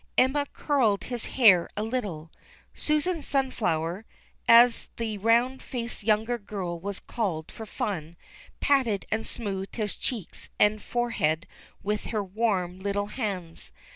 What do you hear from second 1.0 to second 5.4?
his hair a little. Susan Sunflower, as the